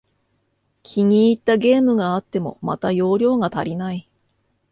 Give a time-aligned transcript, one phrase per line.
[0.81, 4.09] 気に入ったゲームがあっても、また容量が足りない